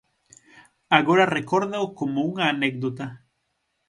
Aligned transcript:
Agora 0.99 1.31
recórdao 1.37 1.83
como 1.99 2.19
unha 2.31 2.45
anécdota. 2.53 3.05